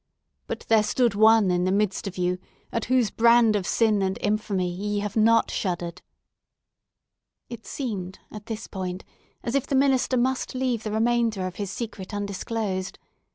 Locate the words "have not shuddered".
5.01-6.01